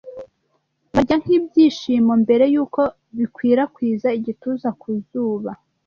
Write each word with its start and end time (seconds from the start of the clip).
Barya 0.93 1.15
nk'ibyishimo 1.21 2.13
mbere 2.23 2.43
yuko 2.53 2.81
bikwirakwiza 3.17 4.07
igituza 4.19 4.69
ku 4.81 4.89
zuba? 5.07 5.51